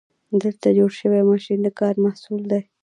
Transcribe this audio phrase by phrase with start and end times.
[0.43, 2.61] دلته جوړ شوی ماشین د کار محصول دی.